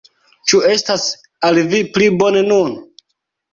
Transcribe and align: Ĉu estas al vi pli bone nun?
Ĉu 0.51 0.61
estas 0.75 1.03
al 1.51 1.61
vi 1.75 1.83
pli 1.99 2.11
bone 2.25 2.45
nun? 2.51 2.77